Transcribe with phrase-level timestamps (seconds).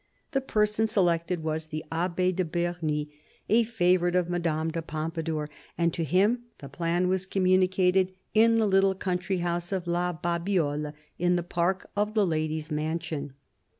[0.31, 3.05] The person selected was the Abbe* de Bernis,
[3.49, 8.65] a favourite of Madame de Pompadour, and to him the plan was communicated in the
[8.65, 13.33] little country house of La Babiole in the park of the lady's mansion.